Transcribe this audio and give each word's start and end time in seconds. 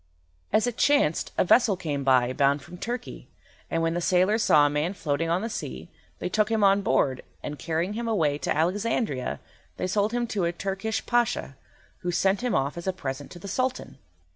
As 0.51 0.65
it 0.65 0.77
chanced, 0.77 1.31
a 1.37 1.45
vessel 1.45 1.77
came 1.77 2.03
by, 2.03 2.33
bound 2.33 2.63
from 2.63 2.79
Turkey, 2.79 3.27
and 3.69 3.83
when 3.83 3.93
the 3.93 4.01
sailors 4.01 4.41
saw 4.41 4.65
a 4.65 4.67
man 4.67 4.95
floating 4.95 5.29
on 5.29 5.43
the 5.43 5.47
sea, 5.49 5.89
they 6.17 6.27
took 6.27 6.49
him 6.49 6.63
on 6.63 6.81
board, 6.81 7.21
and, 7.43 7.59
carrying 7.59 7.93
him 7.93 8.07
away 8.07 8.39
to 8.39 8.57
Alexandria, 8.57 9.39
they 9.77 9.85
sold 9.85 10.11
him 10.11 10.25
to 10.25 10.45
a 10.45 10.51
Turkish 10.51 11.05
Pasha, 11.05 11.55
who 11.99 12.09
sent 12.11 12.41
him 12.41 12.55
off 12.55 12.79
as 12.79 12.87
a 12.87 12.93
present 12.93 13.29
to 13.29 13.37
the 13.37 13.47
Sultan. 13.47 13.99